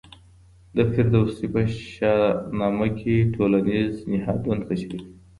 [0.75, 1.61] د فردوسي په
[1.93, 2.23] شاه
[2.59, 5.07] نامه کې ټولنیز نهادونه تشریح کوي.